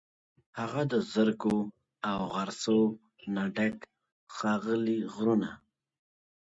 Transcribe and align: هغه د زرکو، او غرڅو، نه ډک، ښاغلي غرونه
هغه 0.59 0.81
د 0.91 0.93
زرکو، 1.11 1.55
او 2.09 2.19
غرڅو، 2.33 2.79
نه 3.33 3.43
ډک، 3.55 3.75
ښاغلي 4.35 4.99
غرونه 5.13 5.49